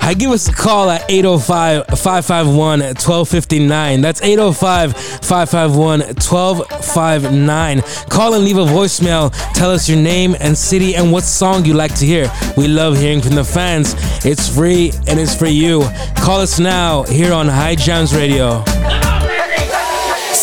I 0.02 0.14
give 0.14 0.30
us 0.30 0.48
a 0.48 0.52
call 0.52 0.90
at 0.90 1.10
805 1.10 1.86
551 1.86 2.80
1259. 2.80 4.00
That's 4.00 4.22
805 4.22 4.96
551 4.96 6.00
1259. 6.00 7.82
Call 8.08 8.34
and 8.34 8.44
leave 8.44 8.58
a 8.58 8.64
voicemail. 8.64 9.32
Tell 9.54 9.70
us 9.70 9.88
your 9.88 9.98
name 9.98 10.34
and 10.40 10.56
city 10.56 10.94
and 10.94 11.10
what 11.12 11.24
song 11.24 11.64
you 11.64 11.74
like 11.74 11.94
to 11.96 12.06
hear. 12.06 12.30
We 12.56 12.68
love 12.68 12.96
hearing 12.96 13.20
from 13.20 13.34
the 13.36 13.44
fans. 13.44 13.94
It's 14.24 14.48
free 14.48 14.92
and 15.06 15.18
it's 15.18 15.34
for 15.34 15.46
you. 15.46 15.82
Call 16.16 16.40
us 16.40 16.58
now 16.58 17.04
here 17.04 17.32
on 17.32 17.46
High 17.48 17.76
Jams 17.76 18.14
Radio. 18.14 18.64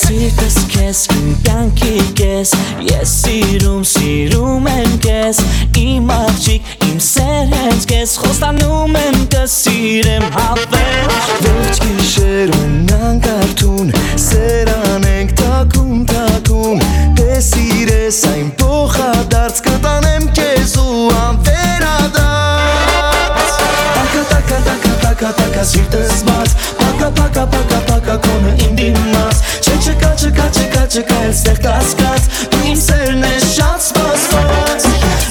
Սիրտս 0.07 0.53
քեզ 0.71 0.99
կյանքի 1.43 1.95
կես 2.15 2.51
Ես 2.87 3.13
սիրում, 3.25 3.81
սիրում 3.89 4.67
եմ 4.71 4.93
քեզ 5.03 5.41
Իմ 5.81 6.11
աղջիկ, 6.15 6.69
իմ 6.87 7.01
սեր 7.03 7.49
հենց 7.51 7.87
քեզ 7.89 8.13
Խոստանում 8.21 8.95
եմ 9.01 9.17
կսիրեմ 9.33 10.23
հավերջ 10.37 11.27
Վերջ 11.43 11.81
գիշերում 11.83 12.77
նանկարդուն 12.87 13.91
Սերան 14.27 15.09
ենք 15.11 15.33
թակում, 15.41 15.99
թակում 16.13 16.87
Դե 17.19 17.41
սիրես 17.49 18.21
այն 18.31 18.47
փոխադարձ 18.63 19.61
Կտանեմ 19.67 20.31
քեզ 20.39 20.77
ու 20.85 21.03
անվերադարձ 21.25 22.15
Տակա, 23.59 24.23
տակա, 24.31 24.63
տակա, 24.71 24.95
տակա, 25.03 25.35
տակա 25.43 25.67
Սիրտս 25.73 26.23
բաց 26.31 26.57
Պակա, 26.79 27.11
պակա, 27.19 27.47
պակա, 27.57 27.83
պակա 27.91 28.19
Կոնը 28.23 28.57
իմ 28.69 28.73
դիմաց 28.79 29.56
չկա, 30.18 30.45
չկա, 30.49 30.84
չկա, 30.89 31.18
Էլ 31.28 31.34
սեր 31.38 31.59
կասկած 31.65 32.28
Դու 32.53 32.61
իմ 32.72 32.80
սերն 32.82 33.26
ես 33.28 33.45
շատ 33.53 33.84
սպասված 33.86 34.88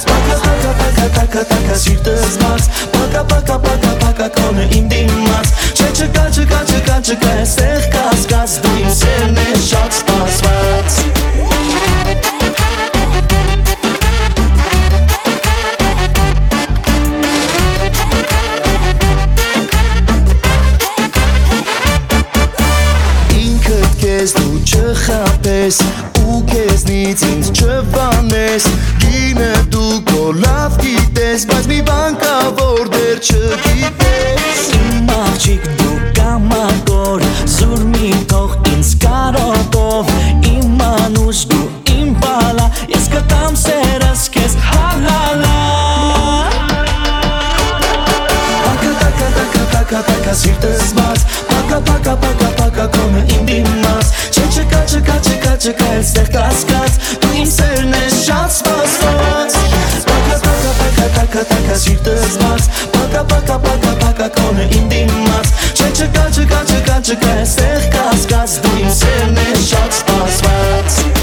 Պակա, 0.07 0.37
պակա, 0.45 0.71
պակա, 0.79 1.07
տակա, 1.17 1.43
տակա 1.51 1.79
Սիրտս 1.83 2.37
բաց 2.43 2.69
Պակա, 2.95 3.23
պակա, 3.33 3.59
պակա, 3.67 3.93
պակա 4.05 4.29
Կոնը 4.37 4.69
իմ 4.79 4.89
դիմաց 4.93 5.53
Չէ, 5.73 5.91
չկա, 5.91 6.25
չկա, 6.37 6.63
չկա, 6.71 6.97
չկա 7.03 7.35
Էլ 7.35 7.51
սեր 7.57 7.91
կասկած 7.97 8.57
Դու 8.63 8.75
իմ 8.85 8.97
սերն 9.01 9.43
ես 9.43 9.69
շատ 9.73 10.01
սպասված 10.01 11.01
ինքդ 12.47 12.76
քեզ 24.17 24.31
դու 24.33 24.59
չխապես 24.65 25.75
ու 26.25 26.37
քեզնից 26.49 27.23
ինձ 27.27 27.49
չվանես 27.53 28.65
գինը 29.03 29.49
դու 29.75 29.99
քո 30.09 30.23
լավ 30.39 30.77
գիտես 30.81 31.45
բայց 31.51 31.67
մի 31.69 31.77
բան 31.89 32.17
կա 32.23 32.31
որ 32.57 32.89
դեռ 32.95 33.21
չգիտես 33.21 34.63
Իմ 34.79 35.11
աղջիկ 35.17 35.69
դու 35.83 35.99
կամակոր 36.17 37.27
Զուր 37.57 37.85
մի 37.91 38.11
թող 38.33 38.57
ինձ 38.73 38.95
կարոտով 39.05 40.11
Իմ 40.55 40.81
անուշ 40.87 41.43
դու 41.53 41.69
իմ 41.99 42.11
բալա 42.25 42.67
Ես 42.95 43.09
կտամ 43.13 43.61
սերս 43.67 44.27
քեզ 44.33 44.57
հալալա 44.71 45.55
տակա 49.97 50.33
սիրտս 50.35 50.89
բաց 50.97 51.21
պակա 51.57 52.87
կոնը 52.93 53.21
իմ 53.37 53.47
չկա 53.55 53.76
չկա 55.67 55.87
էլ 55.97 56.03
սեր 56.07 56.29
կասկած 56.31 56.93
Դու 57.23 57.31
իմ 57.41 57.47
սերն 57.51 57.95
ես 57.97 58.19
շատ 58.27 58.53
սպասված 58.55 59.57
Պակա 60.07 60.37
տակա 60.45 60.71
տակա 60.77 61.09
տակա 61.17 61.43
տակա 61.51 61.77
սիրտս 61.83 62.37
բաց 62.43 62.69
Պակա 62.95 63.25
պակա 63.33 63.59
պակա 63.67 63.93
պակա 64.05 64.29
կոնը 64.39 64.69
իմ 64.79 64.89
դիմաց 64.95 65.53
Չէ 65.73 65.91
չկա 65.91 66.25
չկա 66.37 66.63
չկա 66.71 66.97
չկա 67.03 67.37
սեր 67.57 67.91
կասկած 67.97 68.57
Դու 68.63 68.75
իմ 68.85 68.97
սերն 69.01 69.39
ես 69.43 69.71
շատ 69.73 70.01
սպասված 70.01 71.16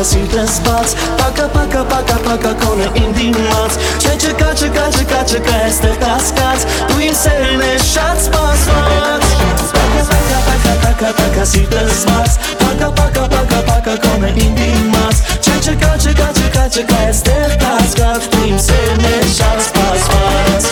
պակա 0.00 0.08
սիրտս 0.08 0.54
բաց 0.64 0.92
Պակա, 1.18 1.46
պակա, 1.54 1.80
պակա, 1.90 2.14
պակա 2.24 2.52
կոնը 2.62 2.86
իմ 3.00 3.10
դիմաց 3.16 3.74
Չէ 4.00 4.12
չկա, 4.16 4.48
չկա, 4.56 4.84
չկա, 4.96 5.20
չկա 5.28 5.56
այստեղ 5.66 5.96
կասկած 6.00 6.64
Դու 6.88 7.02
իմ 7.04 7.16
սերն 7.20 7.64
է 7.66 7.72
շատ 7.84 8.22
սպասված 8.24 9.28
Պակա, 9.76 10.06
պակա, 10.08 10.40
պակա, 10.48 10.74
պակա, 10.86 11.12
պակա 11.20 11.46
սիրտս 11.52 12.02
բաց 12.08 12.38
Պակա, 12.62 12.90
պակա, 13.00 13.28
պակա, 13.36 13.60
պակա 13.68 13.96
կոնը 14.06 14.34
իմ 14.40 14.58
դիմաց 14.62 15.24
Չէ 15.36 15.56
չկա, 15.68 15.94
չկա, 16.00 16.28
չկա, 16.40 16.66
չկա 16.80 17.00
այստեղ 17.10 17.56
կասկած 17.64 18.30
Դու 18.32 18.44
իմ 18.54 18.60
սերն 18.70 19.08
է 19.12 19.16
շատ 19.36 19.64
սպասված 19.68 20.70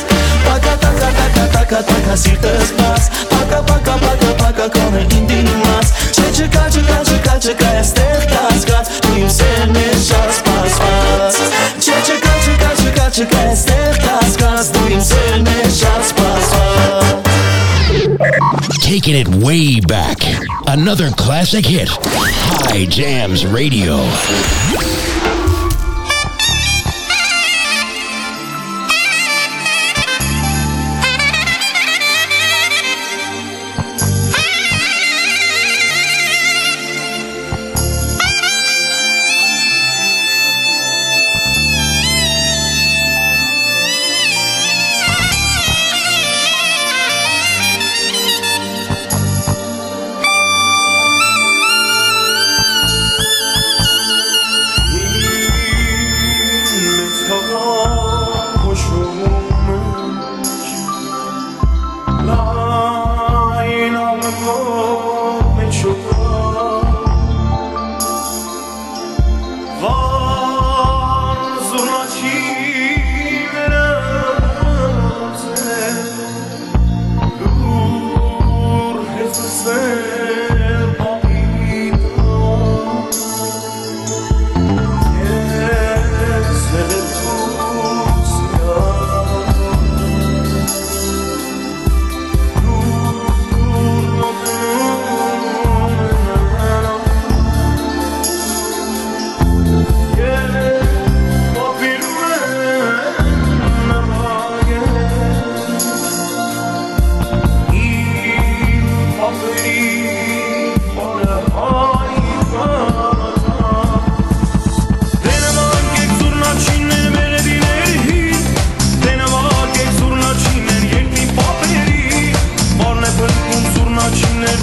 Պակա, 0.49 0.79
պակա, 0.87 1.17
պակա, 1.21 1.49
պակա, 1.59 1.89
պակա 1.93 2.23
սիրտս 2.25 2.79
բաց 2.81 3.28
пока-пока-пока-пока 3.49 4.69
Кроме 4.69 5.03
Индии 5.03 5.43
нас 5.65 5.93
Ще 6.13 6.33
чека, 6.37 6.71
чека, 6.71 7.05
чека, 7.05 7.41
чекає 7.41 7.85
стегта 7.85 8.49
згад 8.57 9.01
Ти 9.01 9.27
все 9.27 9.67
не 9.67 9.91
час 9.93 10.37
спас 10.37 11.37
Ще 11.81 11.93
чека, 12.07 12.31
чека, 12.45 12.71
чека, 12.83 13.11
чекає 13.11 13.57
стегта 13.57 14.21
згад 14.29 14.73
Ти 14.73 14.97
все 14.99 15.39
не 15.39 15.63
час 15.65 16.09
спас 16.09 16.55
Taking 18.89 19.17
it 19.17 19.29
way 19.29 19.81
back. 19.81 20.19
Another 20.67 21.11
classic 21.11 21.67
hit. 21.67 21.91
High 22.71 22.87
Jams 22.87 23.45
Radio. 23.45 25.08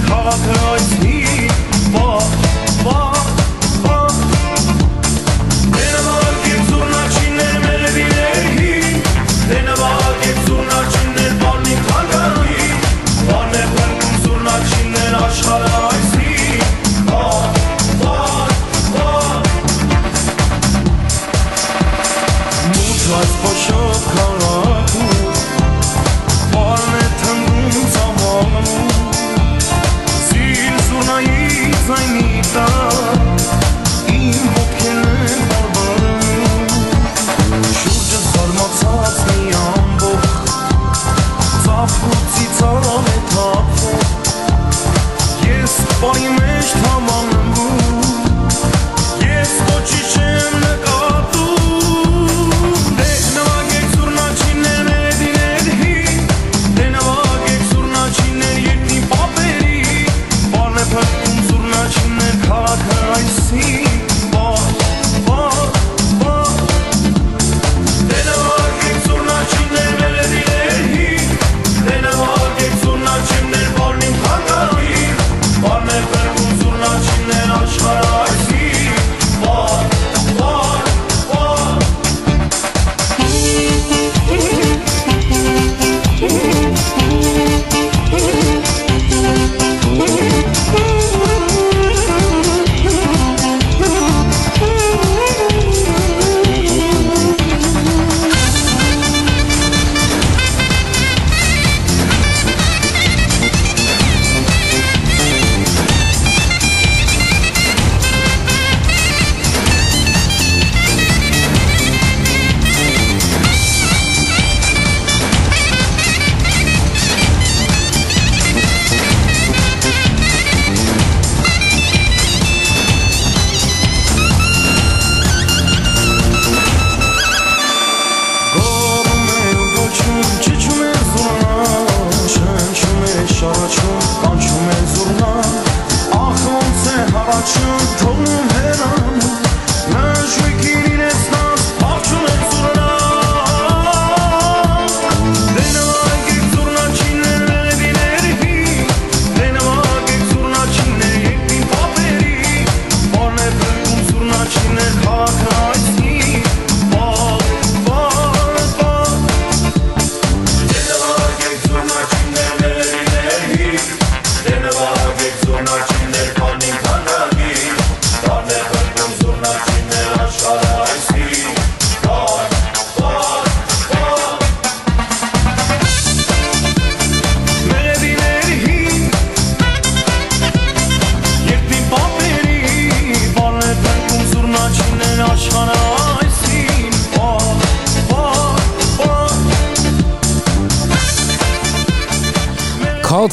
Coloca 0.08 1.05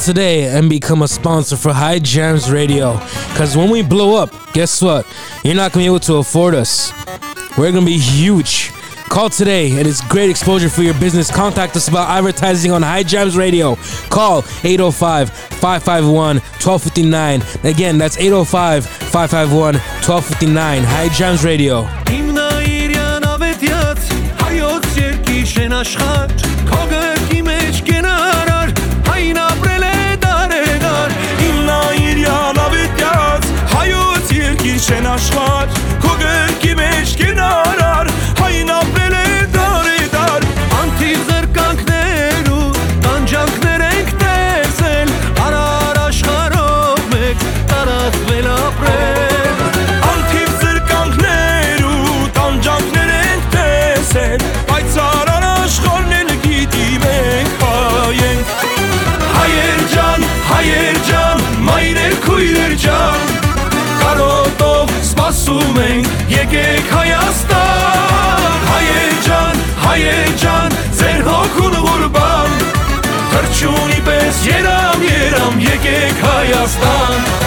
today 0.03 0.45
and 0.45 0.69
become 0.69 1.01
a 1.01 1.07
sponsor 1.07 1.55
for 1.55 1.71
High 1.71 1.99
Jams 1.99 2.51
Radio. 2.51 2.93
Because 3.29 3.55
when 3.55 3.69
we 3.69 3.81
blow 3.81 4.21
up, 4.21 4.31
guess 4.51 4.81
what? 4.81 5.07
You're 5.43 5.55
not 5.55 5.71
going 5.71 5.85
to 5.85 5.89
be 5.89 5.95
able 5.95 5.99
to 6.01 6.15
afford 6.15 6.55
us. 6.55 6.91
We're 7.57 7.71
going 7.71 7.85
to 7.85 7.91
be 7.91 7.97
huge. 7.97 8.71
Call 9.09 9.29
today. 9.29 9.71
It 9.71 9.87
is 9.87 10.01
great 10.01 10.29
exposure 10.29 10.69
for 10.69 10.81
your 10.81 10.93
business. 10.95 11.31
Contact 11.31 11.75
us 11.77 11.87
about 11.87 12.09
advertising 12.09 12.71
on 12.71 12.81
High 12.81 13.03
Jams 13.03 13.37
Radio. 13.37 13.75
Call 14.09 14.39
805 14.63 15.29
551 15.29 16.37
1259. 16.37 17.41
Again, 17.63 17.97
that's 17.97 18.17
805 18.17 18.85
551 18.85 19.75
1259. 19.75 20.83
High 20.83 21.09
Jams 21.09 21.45
Radio. 21.45 21.87
için 34.83 35.05
aşklar 35.05 35.69
Kugel 36.01 36.49
gibi 36.61 36.81
eşkin 37.01 37.32
հայեր 69.93 70.29
ջան 70.41 70.77
ձեր 70.97 71.19
հոգուն 71.27 71.75
ուրբան 71.91 72.55
թրջունի 73.33 73.99
պես 74.09 74.41
երամ 74.49 75.05
երամ 75.11 75.63
եկեք 75.67 76.25
հայաստան 76.25 77.42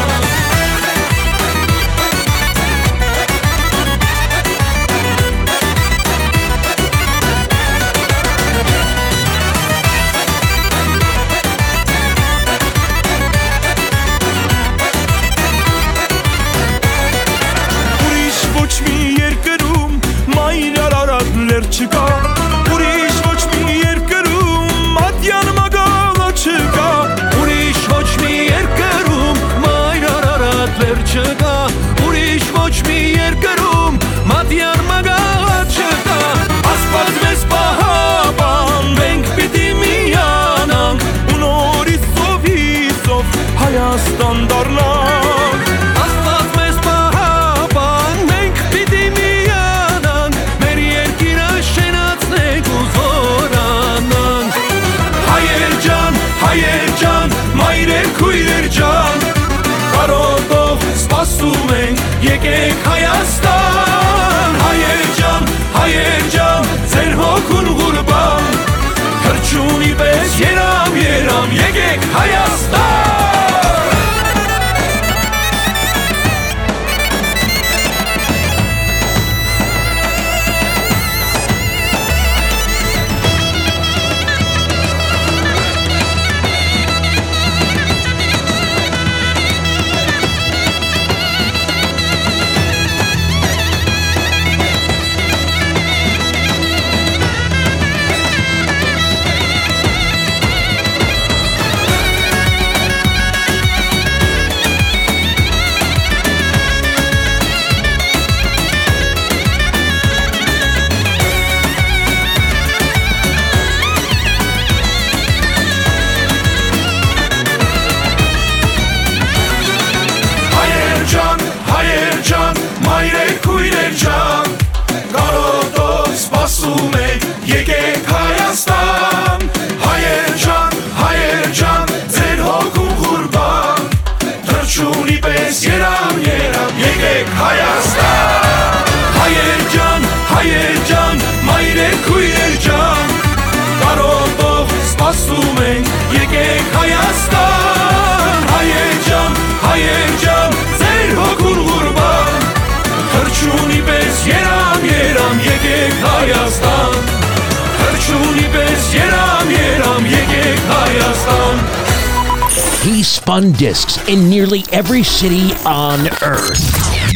in 164.09 164.29
nearly 164.29 164.65
every 164.73 165.03
city 165.03 165.53
on 165.65 166.07
earth. 166.23 166.61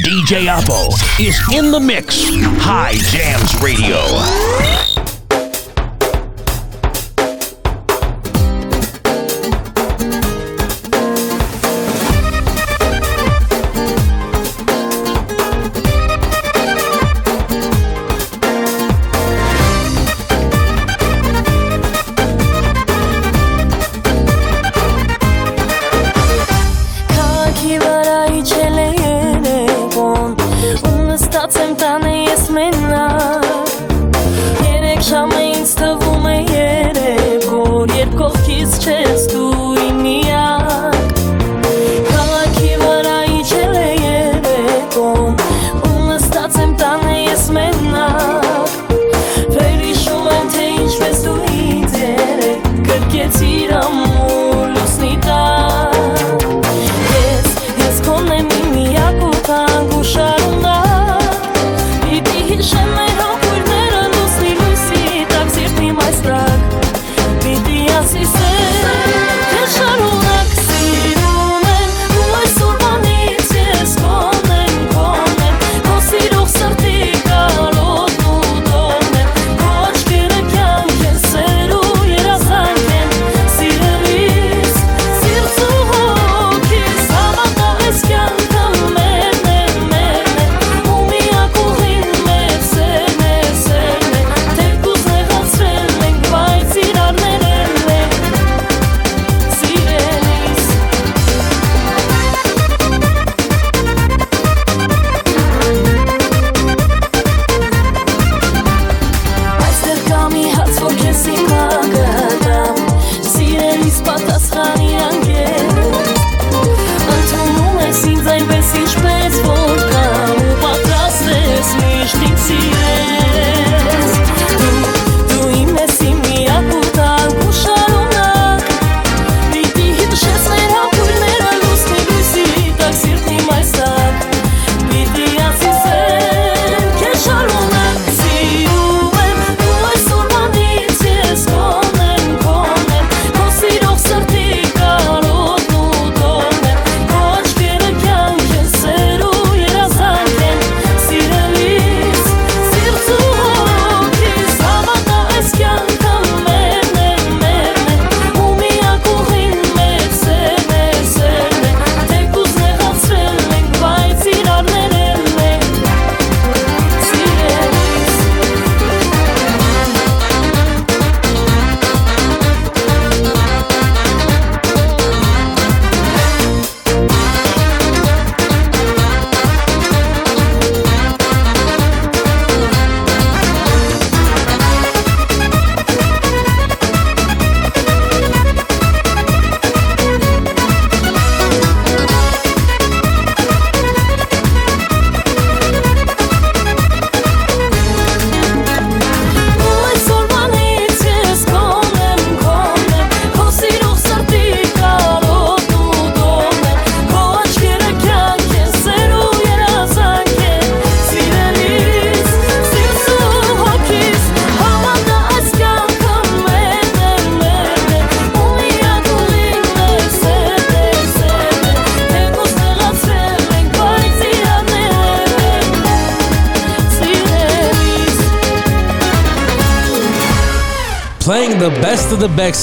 DJ 0.04 0.46
Alpo 0.46 0.88
is 1.20 1.38
in 1.52 1.70
the 1.70 1.80
mix. 1.80 2.24
High 2.58 2.94
Jams 2.94 3.60
Radio. 3.62 4.89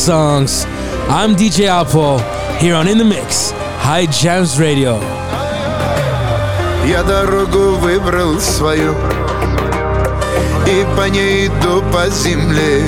songs. 0.08 0.64
I'm 1.10 1.36
DJ 1.36 1.68
Apple 1.68 2.20
here 2.60 2.76
on 2.76 2.88
In 2.88 2.98
the 2.98 3.04
Mix, 3.04 3.52
High 3.84 4.08
Jams 4.08 4.58
Radio. 4.58 5.02
Я 6.86 7.04
дорогу 7.04 7.76
выбрал 7.76 8.40
свою 8.40 8.96
И 10.66 10.86
по 10.96 11.10
ней 11.10 11.48
иду 11.48 11.84
по 11.92 12.08
земле 12.10 12.84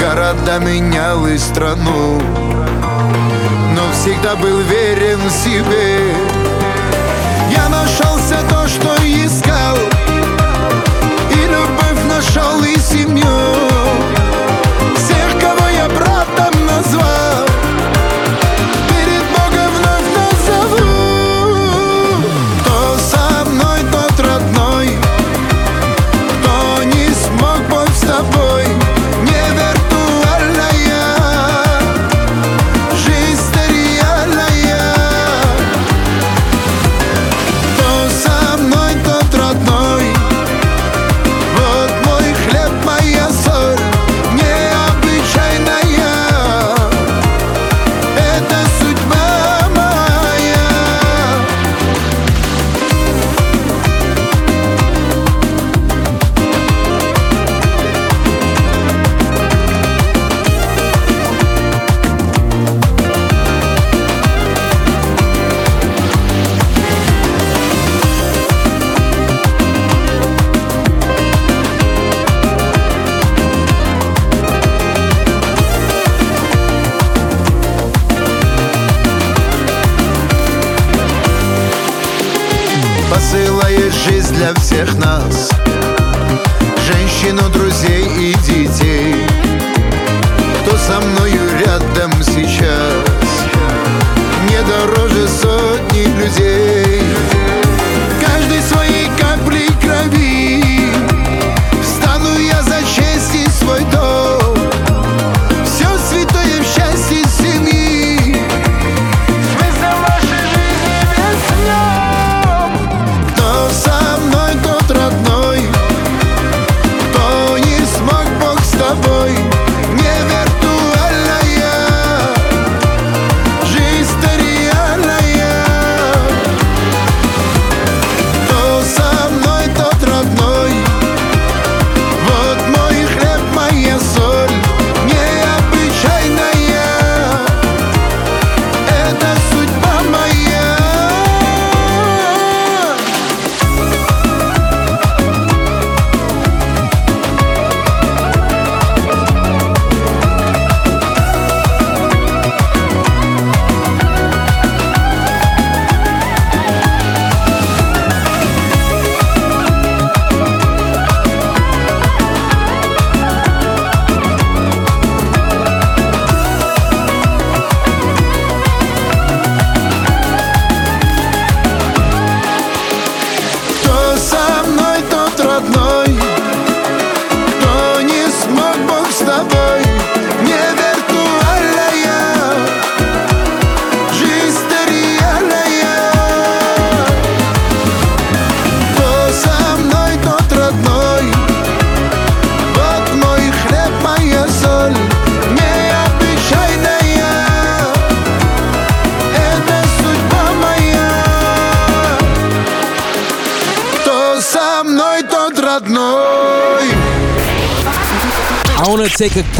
Города 0.00 0.58
менял 0.60 1.26
и 1.26 1.36
страну 1.36 2.18
Но 3.76 3.82
всегда 3.92 4.36
был 4.36 4.60
верен 4.60 5.20
себе 5.28 6.14
Я 7.50 7.68
нашелся 7.68 8.38
то, 8.48 8.66
что 8.66 8.96
искал 9.04 9.76
И 11.36 11.40
любовь 11.54 12.02
нашел, 12.08 12.62
и 12.64 12.78
семью 12.78 13.69
zła 16.90 17.49
всех 84.54 84.94
нас. 84.98 85.50
Женщину, 86.86 87.48
друзей 87.50 87.99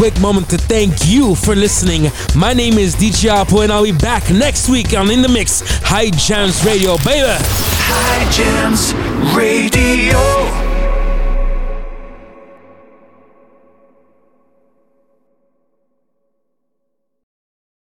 quick 0.01 0.19
moment 0.19 0.49
to 0.49 0.57
thank 0.57 0.95
you 1.05 1.35
for 1.35 1.55
listening. 1.55 2.09
My 2.35 2.53
name 2.53 2.79
is 2.79 2.95
DJ 2.95 3.29
Alpo, 3.29 3.61
and 3.61 3.71
I'll 3.71 3.83
be 3.83 3.91
back 3.91 4.31
next 4.31 4.67
week 4.67 4.97
on 4.97 5.11
In 5.11 5.21
the 5.21 5.29
Mix 5.29 5.61
High 5.83 6.09
Jams 6.09 6.65
Radio, 6.65 6.97
baby. 7.05 7.27
High 7.27 8.31
Jams 8.31 8.95
Radio. 9.35 10.60